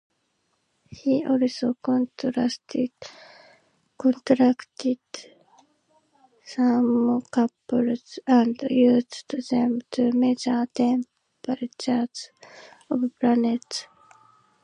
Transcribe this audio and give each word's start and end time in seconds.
He 0.89 1.23
also 1.23 1.75
constructed 1.83 2.89
thermocouples 6.43 8.19
and 8.25 8.59
used 8.71 9.49
them 9.51 9.81
to 9.91 10.11
measure 10.13 10.67
temperatures 10.73 12.29
of 12.89 13.01
planets. 13.19 13.85